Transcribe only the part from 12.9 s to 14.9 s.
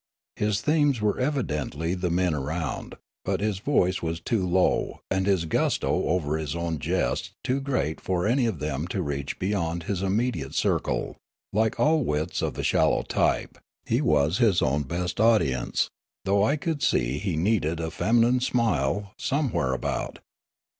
type, he was his own